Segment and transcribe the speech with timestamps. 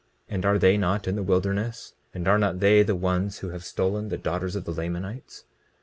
[0.27, 1.93] And are they not in the wilderness?
[2.11, 5.43] And are not they the ones who have stolen the daughters of the Lamanites?